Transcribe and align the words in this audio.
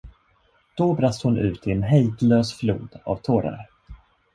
Då 0.77 0.93
brast 0.93 1.21
hon 1.23 1.37
ut 1.37 1.67
i 1.67 1.71
en 1.71 1.83
hejdlös 1.83 2.53
flod 2.53 2.99
av 3.05 3.15
tårar. 3.17 3.69